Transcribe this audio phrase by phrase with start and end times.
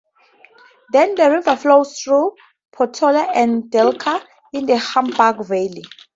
[0.93, 2.33] Then the river flows through
[2.71, 5.83] Portola and Delleker in the Humbug Valley.